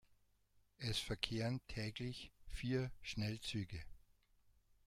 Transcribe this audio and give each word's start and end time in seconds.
Es 0.79 0.97
verkehren 0.97 1.61
täglich 1.67 2.31
vier 2.47 2.89
Schnellzüge. 3.03 3.79